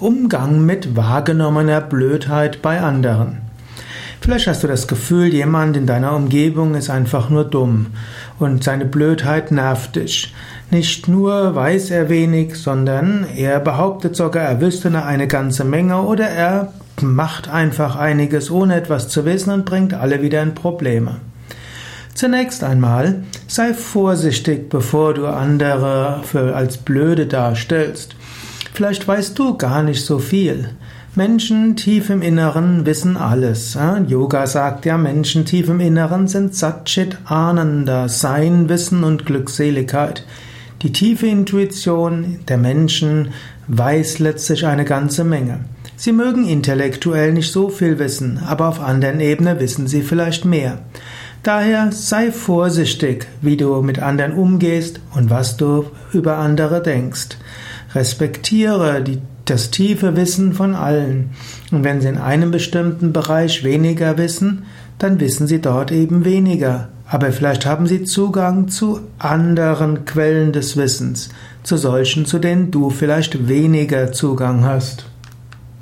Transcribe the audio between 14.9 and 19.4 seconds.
eine ganze Menge oder er macht einfach einiges ohne etwas zu